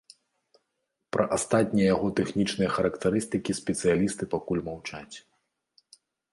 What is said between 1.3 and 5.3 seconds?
астатнія яго тэхнічныя характарыстыкі спецыялісты пакуль маўчаць.